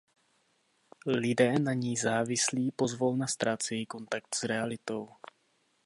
Lidé 1.05 1.59
na 1.59 1.73
ní 1.73 1.97
závislí 1.97 2.71
pozvolna 2.71 3.27
ztrácejí 3.27 3.85
kontakt 3.85 4.35
s 4.35 4.43
realitou. 4.43 5.09